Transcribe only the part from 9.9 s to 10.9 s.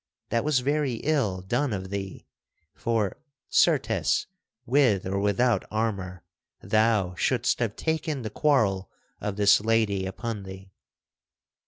upon thee.